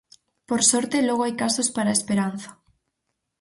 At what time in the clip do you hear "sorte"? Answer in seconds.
0.71-0.97